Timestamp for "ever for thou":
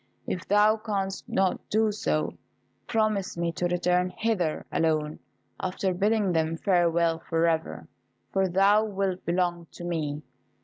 7.45-8.83